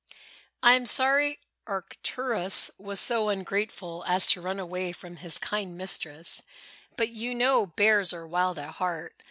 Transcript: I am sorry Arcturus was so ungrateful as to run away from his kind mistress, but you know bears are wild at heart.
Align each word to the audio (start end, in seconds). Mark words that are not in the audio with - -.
I 0.63 0.73
am 0.73 0.87
sorry 0.87 1.39
Arcturus 1.67 2.71
was 2.79 2.99
so 2.99 3.29
ungrateful 3.29 4.03
as 4.07 4.25
to 4.29 4.41
run 4.41 4.59
away 4.59 4.91
from 4.93 5.17
his 5.17 5.37
kind 5.37 5.77
mistress, 5.77 6.41
but 6.97 7.09
you 7.09 7.35
know 7.35 7.67
bears 7.67 8.11
are 8.11 8.25
wild 8.25 8.57
at 8.57 8.77
heart. 8.77 9.13